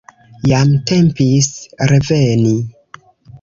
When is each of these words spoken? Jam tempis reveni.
Jam 0.51 0.71
tempis 0.91 1.51
reveni. 1.93 2.55